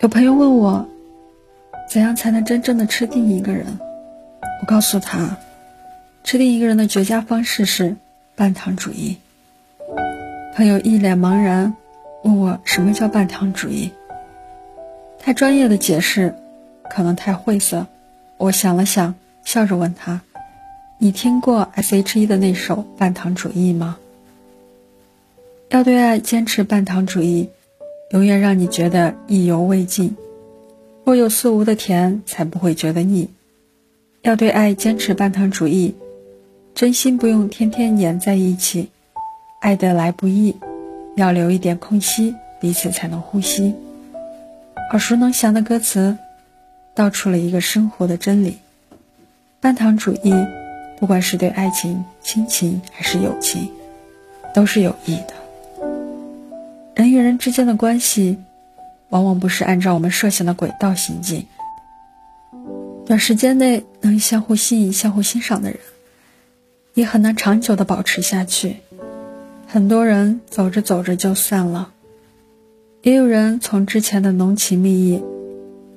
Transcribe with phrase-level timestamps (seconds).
[0.00, 0.86] 有朋友问我，
[1.90, 3.66] 怎样才能真正的吃定一个人？
[4.60, 5.36] 我告诉他，
[6.22, 7.96] 吃定一个人的绝佳方式是
[8.36, 9.18] 半糖主义。
[10.54, 11.74] 朋友一脸茫然，
[12.22, 13.92] 问我什么叫半糖主义？
[15.18, 16.36] 太专业的解释，
[16.88, 17.86] 可能太晦涩。
[18.36, 19.14] 我想了想，
[19.44, 20.20] 笑着问他
[20.98, 23.96] ：“你听过 S.H.E 的那首《半糖主义》吗？”
[25.68, 27.50] 要对爱坚持半糖主义，
[28.10, 30.16] 永远让你觉得意犹未尽，
[31.04, 33.28] 若有似无的甜才不会觉得腻。
[34.22, 35.94] 要对爱坚持半糖主义，
[36.74, 38.90] 真心不用天天黏在一起，
[39.60, 40.56] 爱得来不易，
[41.16, 43.74] 要留一点空隙，彼此才能呼吸。
[44.90, 46.16] 耳熟能详的歌词，
[46.94, 48.58] 道出了一个生活的真理：
[49.60, 50.32] 半糖主义，
[51.00, 53.68] 不管是对爱情、亲情还是友情，
[54.54, 55.34] 都是有益的。
[56.96, 58.38] 人与人之间的关系，
[59.10, 61.46] 往往不是按照我们设想的轨道行进。
[63.04, 65.78] 短时间内能相互吸引、相互欣赏的人，
[66.94, 68.76] 也很难长久的保持下去。
[69.66, 71.92] 很多人走着走着就散了，
[73.02, 75.22] 也有人从之前的浓情蜜意，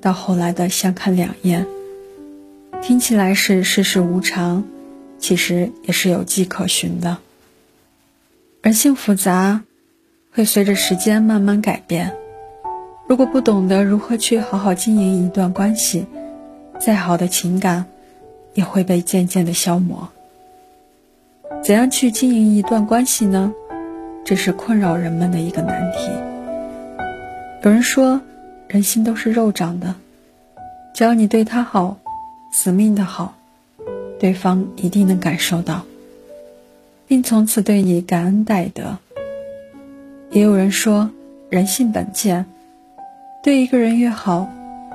[0.00, 1.64] 到后来的相看两厌。
[2.82, 4.64] 听起来是世事无常，
[5.20, 7.18] 其实也是有迹可循的。
[8.62, 9.62] 人性复杂。
[10.32, 12.12] 会随着时间慢慢改变。
[13.06, 16.06] 如果不懂得如何去好好经营一段关系，
[16.78, 17.86] 再好的情感
[18.54, 20.08] 也会被渐渐的消磨。
[21.64, 23.52] 怎样去经营一段关系呢？
[24.24, 26.10] 这是困扰人们的一个难题。
[27.62, 28.20] 有人说，
[28.68, 29.94] 人心都是肉长的，
[30.94, 31.96] 只要你对他好，
[32.52, 33.34] 死命的好，
[34.20, 35.84] 对方一定能感受到，
[37.06, 38.98] 并从此对你感恩戴德。
[40.30, 41.10] 也有人说，
[41.48, 42.44] 人性本贱，
[43.42, 44.46] 对一个人越好，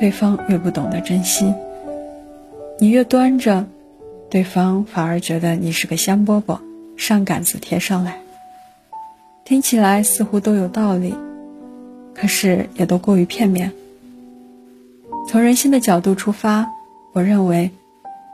[0.00, 1.52] 对方越不懂得珍惜。
[2.80, 3.66] 你越端着，
[4.30, 6.58] 对方反而觉得你是个香饽饽，
[6.96, 8.20] 上杆子贴上来。
[9.44, 11.14] 听起来似乎都有道理，
[12.14, 13.72] 可是也都过于片面。
[15.28, 16.70] 从人性的角度出发，
[17.12, 17.70] 我认为，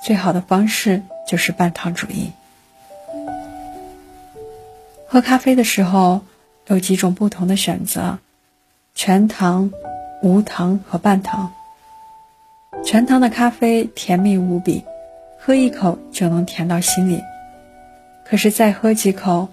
[0.07, 2.31] 最好的方式就是半糖主义。
[5.09, 6.23] 喝咖啡的时候。
[6.67, 8.19] 有几种不同的选择：
[8.95, 9.71] 全糖、
[10.23, 11.53] 无糖和半糖。
[12.85, 14.85] 全糖的咖啡甜蜜无比，
[15.39, 17.23] 喝一口就能甜到心里。
[18.25, 19.49] 可是再喝几口，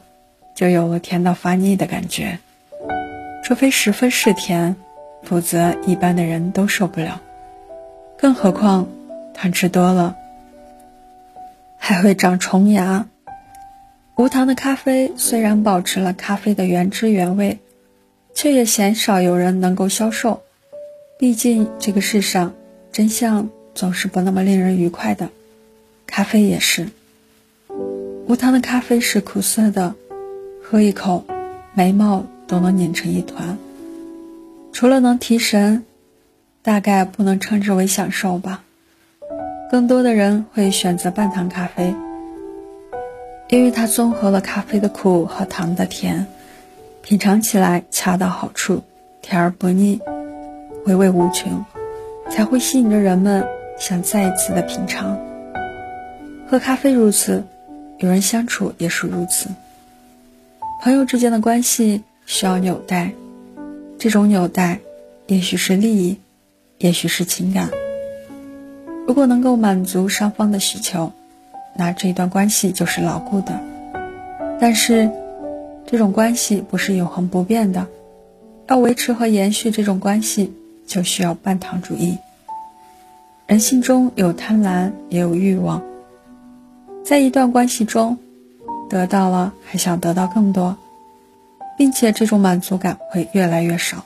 [0.55, 2.39] 就有了甜到发腻的感觉。
[3.43, 4.77] 除非十分是甜，
[5.23, 7.21] 否则一般的人都受不了。
[8.17, 8.87] 更何况
[9.33, 10.15] 糖吃多了，
[11.77, 13.07] 还会长虫牙。
[14.21, 17.57] 无糖的咖啡虽然保持了咖啡的原汁原味，
[18.35, 20.43] 却也鲜少有人能够销售。
[21.17, 22.53] 毕竟这个世上
[22.91, 25.29] 真相总是不那么令人愉快的，
[26.05, 26.89] 咖啡也是。
[28.27, 29.95] 无糖的咖啡是苦涩的，
[30.63, 31.25] 喝一口，
[31.73, 33.57] 眉毛都能拧成一团。
[34.71, 35.83] 除了能提神，
[36.61, 38.63] 大概不能称之为享受吧。
[39.71, 41.95] 更多的人会选择半糖咖啡。
[43.51, 46.25] 因为它综合了咖啡的苦和糖的甜，
[47.01, 48.81] 品尝起来恰到好处，
[49.21, 49.99] 甜而不腻，
[50.85, 51.65] 回味无穷，
[52.29, 53.45] 才会吸引着人们
[53.77, 55.19] 想再一次的品尝。
[56.47, 57.43] 喝咖啡如此，
[57.97, 59.49] 与人相处也是如此。
[60.81, 63.11] 朋友之间的关系需要纽带，
[63.99, 64.79] 这种纽带，
[65.27, 66.17] 也许是利益，
[66.77, 67.69] 也许是情感。
[69.05, 71.11] 如果能够满足双方的需求。
[71.73, 73.59] 那这一段关系就是牢固的，
[74.59, 75.09] 但是，
[75.87, 77.87] 这种关系不是永恒不变的，
[78.67, 80.53] 要维持和延续这种关系，
[80.85, 82.17] 就需要半糖主义。
[83.47, 85.81] 人性中有贪婪，也有欲望，
[87.03, 88.17] 在一段关系中，
[88.89, 90.77] 得到了还想得到更多，
[91.77, 94.05] 并且这种满足感会越来越少，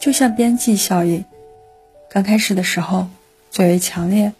[0.00, 1.24] 就像边际效应，
[2.08, 3.08] 刚开始的时候
[3.50, 4.32] 最为强烈。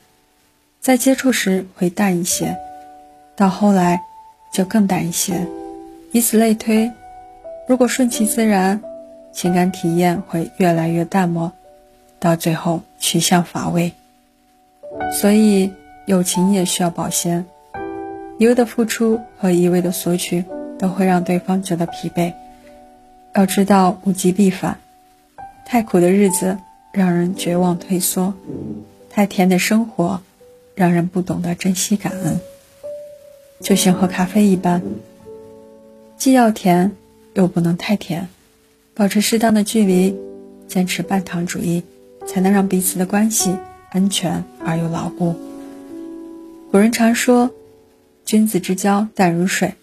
[0.88, 2.56] 在接触时会淡一些，
[3.36, 4.00] 到后来
[4.50, 5.46] 就更淡一些，
[6.12, 6.90] 以此类推。
[7.66, 8.80] 如果顺其自然，
[9.30, 11.52] 情感体验会越来越淡漠，
[12.18, 13.92] 到最后趋向乏味。
[15.12, 15.74] 所以，
[16.06, 17.44] 友情也需要保鲜。
[18.38, 20.42] 一味的付出和一味的索取
[20.78, 22.32] 都会让对方觉得疲惫。
[23.34, 24.78] 要知道，物极必反。
[25.66, 26.56] 太苦的日子
[26.92, 28.32] 让人绝望退缩，
[29.10, 30.22] 太甜的生活。
[30.78, 32.38] 让人不懂得珍惜感恩，
[33.60, 34.80] 就像喝咖啡一般，
[36.16, 36.92] 既要甜，
[37.34, 38.28] 又不能太甜，
[38.94, 40.16] 保持适当的距离，
[40.68, 41.82] 坚持半糖主义，
[42.28, 43.56] 才能让彼此的关系
[43.90, 45.34] 安全而又牢固。
[46.70, 47.50] 古人常说
[48.24, 49.74] ：“君子之交淡如水。”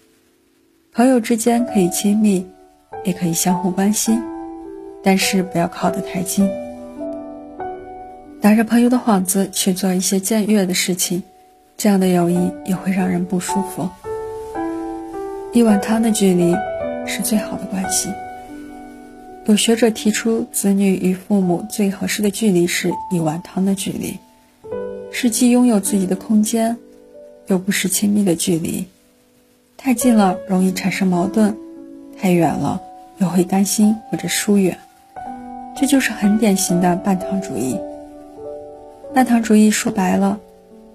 [0.94, 2.46] 朋友之间可以亲密，
[3.04, 4.18] 也可以相互关心，
[5.04, 6.48] 但是不要靠得太近。
[8.46, 11.24] 打着朋友的幌子去做一些僭越的事情，
[11.76, 13.88] 这样的友谊也会让人不舒服。
[15.52, 16.54] 一碗汤的距离
[17.04, 18.08] 是最好的关系。
[19.46, 24.16] 有学者提出，子女与父母最合适的距离是一碗汤的距离，
[25.10, 26.76] 是既拥有自己的空间，
[27.48, 28.86] 又不失亲密的距离。
[29.76, 31.56] 太近了容易产生矛盾，
[32.16, 32.80] 太远了
[33.18, 34.78] 又会担心或者疏远。
[35.76, 37.76] 这就是很典型的半糖主义。
[39.16, 40.38] 半糖主义说白了，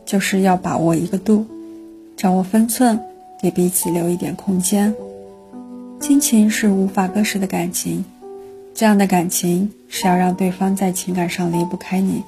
[0.05, 1.47] 就是要把握一个度，
[2.15, 2.99] 掌握分寸，
[3.41, 4.93] 给彼此留一点空间。
[5.99, 8.05] 亲情是无法割舍的感情，
[8.75, 12.21] 这样的感情是要让对方在情感上离不开你，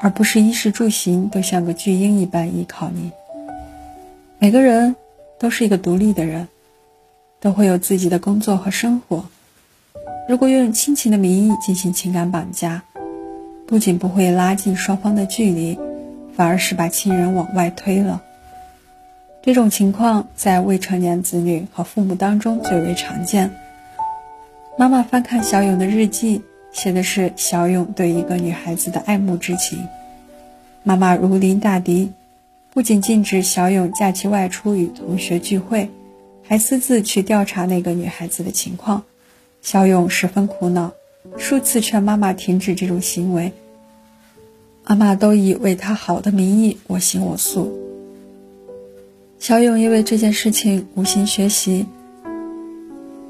[0.00, 3.10] 而不是衣食住行都像个巨婴一般依靠你。
[4.38, 4.94] 每个人
[5.40, 6.46] 都是一个独立的人，
[7.40, 9.24] 都会有自己的工作和生活。
[10.28, 12.84] 如果用亲情的名义进行情感绑架，
[13.68, 15.78] 不仅不会拉近双方的距离，
[16.34, 18.22] 反而是把亲人往外推了。
[19.42, 23.50] 这种情况在未成年子女和父母当中最为常见。
[24.78, 26.40] 妈妈翻看小勇的日记，
[26.72, 29.86] 写的是小勇对一个女孩子的爱慕之情。
[30.82, 32.12] 妈妈如临大敌，
[32.72, 35.90] 不仅禁止小勇假期外出与同学聚会，
[36.42, 39.02] 还私自去调查那个女孩子的情况。
[39.60, 40.92] 小勇十分苦恼。
[41.36, 43.52] 数次劝妈妈停止这种行为，
[44.86, 47.72] 妈妈都以为他好的名义我行我素。
[49.38, 51.86] 小勇因为这件事情无心学习，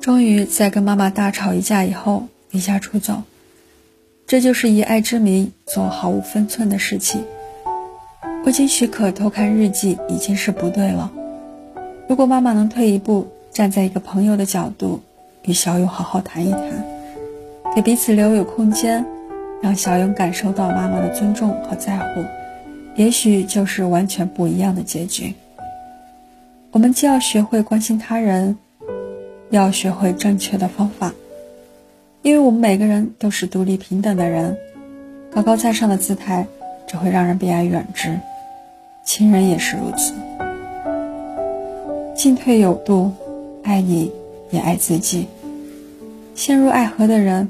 [0.01, 3.23] 终于在跟妈妈大吵一架以后离家出走。
[4.27, 7.25] 这就是以爱之名做毫无分寸的事情。
[8.45, 11.11] 未经许可偷看日记已经是不对了。
[12.09, 15.01] 如果妈妈能退一步，站在一个朋友的角度，
[15.43, 16.98] 与小勇好好谈一谈。
[17.75, 19.05] 给彼此留有空间，
[19.63, 22.25] 让小勇感受到妈妈的尊重和在乎，
[22.97, 25.35] 也许就是完全不一样的结局。
[26.73, 28.57] 我们既要学会关心他人，
[29.51, 31.15] 要学会正确的方法，
[32.23, 34.57] 因为我们每个人都是独立平等的人，
[35.31, 36.47] 高高在上的姿态
[36.87, 38.19] 只会让人避而远之。
[39.05, 40.13] 亲人也是如此，
[42.17, 43.13] 进退有度，
[43.63, 44.11] 爱你
[44.51, 45.29] 也爱自己。
[46.35, 47.49] 陷入爱河的人。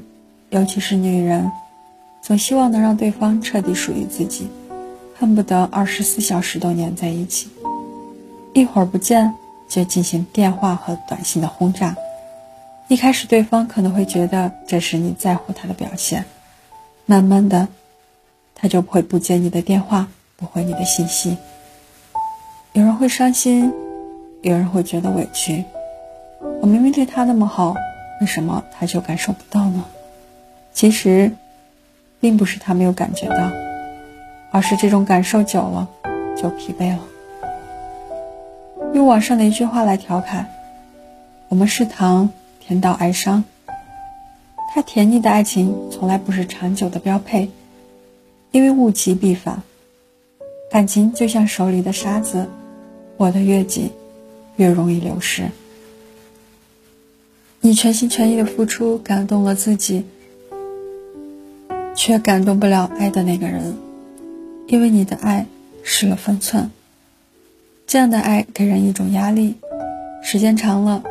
[0.49, 1.51] 尤其是女人，
[2.21, 4.47] 总希望能让对方彻底属于自己，
[5.15, 7.49] 恨不得二十四小时都黏在一起，
[8.53, 9.33] 一会儿不见
[9.67, 11.95] 就进行电话和短信的轰炸。
[12.87, 16.25] 一开始对方可能会觉得这是你在乎他的表现，
[17.05, 17.67] 慢慢的，
[18.55, 21.37] 他就会不接你的电话，不回你的信息。
[22.73, 23.71] 有人会伤心，
[24.41, 25.63] 有人会觉得委屈。
[26.59, 27.75] 我明明对他那么好，
[28.21, 29.85] 为什么他就感受不到呢？
[30.73, 31.31] 其实，
[32.19, 33.51] 并不是他没有感觉到，
[34.51, 35.89] 而是这种感受久了
[36.37, 36.99] 就疲惫了。
[38.93, 40.49] 用网上的一句话来调侃
[41.49, 42.29] ：“我们是糖，
[42.59, 43.43] 甜到哀伤。”
[44.73, 47.49] 太甜腻的爱情从来不是长久的标配，
[48.51, 49.63] 因为物极必反。
[50.71, 52.47] 感情就像手里的沙子，
[53.17, 53.91] 握得越紧，
[54.55, 55.49] 越容易流失。
[57.61, 60.05] 你全心全意的付出，感动了自己。
[61.95, 63.75] 却感动不了爱的那个人，
[64.67, 65.45] 因为你的爱
[65.83, 66.71] 失了分寸。
[67.85, 69.55] 这样的爱给人一种压力，
[70.21, 71.03] 时间长了，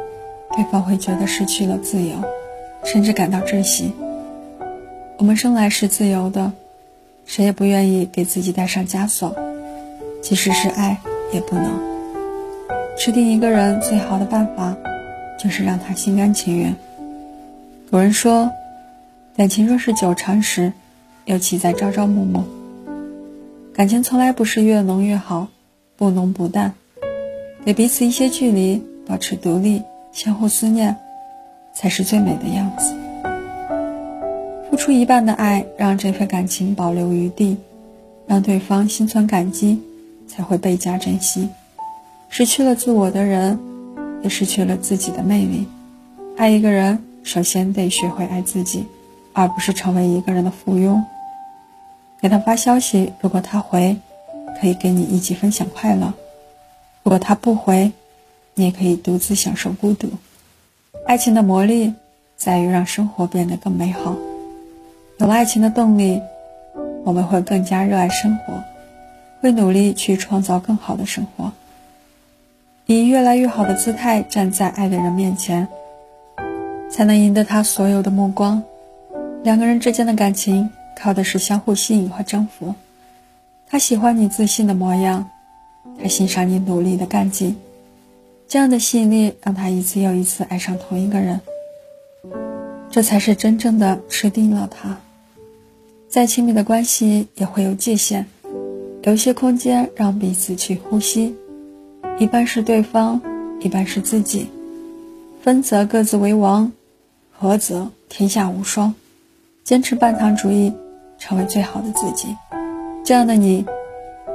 [0.52, 2.16] 对方会觉得失去了自由，
[2.84, 3.92] 甚至感到窒息。
[5.18, 6.52] 我们生来是自由的，
[7.26, 9.34] 谁也不愿意给自己带上枷锁，
[10.22, 10.98] 即使是爱
[11.32, 11.68] 也不能。
[12.96, 14.76] 吃定一个人最好的办法，
[15.38, 16.74] 就是让他心甘情愿。
[17.90, 18.50] 古人说。
[19.38, 20.72] 感情若是久长时，
[21.24, 22.42] 又岂在朝朝暮暮？
[23.72, 25.46] 感情从来不是越浓越好，
[25.96, 26.74] 不浓不淡，
[27.64, 30.96] 给彼此一些距离，保持独立，相互思念，
[31.72, 32.92] 才是最美的样子。
[34.68, 37.58] 付出一半的爱，让这份感情保留余地，
[38.26, 39.80] 让对方心存感激，
[40.26, 41.48] 才会倍加珍惜。
[42.28, 43.56] 失去了自我的人，
[44.20, 45.68] 也失去了自己的魅力。
[46.36, 48.84] 爱一个人，首先得学会爱自己。
[49.38, 51.00] 而不是成为一个人的附庸。
[52.20, 53.96] 给他发消息，如果他回，
[54.60, 56.12] 可以跟你一起分享快乐；
[57.04, 57.92] 如果他不回，
[58.54, 60.10] 你也可以独自享受孤独。
[61.06, 61.94] 爱情的魔力
[62.36, 64.16] 在于让生活变得更美好。
[65.18, 66.20] 有了爱情的动力，
[67.04, 68.60] 我们会更加热爱生活，
[69.40, 71.52] 会努力去创造更好的生活，
[72.86, 75.68] 以越来越好的姿态站在爱的人面前，
[76.90, 78.60] 才能赢得他所有的目光。
[79.48, 82.74] 两个人之间的感情靠的是相互吸引和征服。
[83.66, 85.26] 他喜欢你自信的模样，
[85.98, 87.56] 他欣赏你努力的干劲，
[88.46, 91.40] 这样的吸引力让他一次又一次爱上同一个人。
[92.90, 94.94] 这才是真正的吃定了他。
[96.10, 98.26] 再亲密的关系也会有界限，
[99.00, 101.34] 留些空间让彼此去呼吸。
[102.18, 103.18] 一半是对方，
[103.62, 104.46] 一半是自己。
[105.40, 106.70] 分则各自为王，
[107.32, 108.94] 合则天下无双。
[109.68, 110.72] 坚持半糖主义，
[111.18, 112.34] 成为最好的自己。
[113.04, 113.66] 这样的你，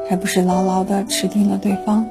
[0.08, 2.08] 还不是牢牢的吃定了对方？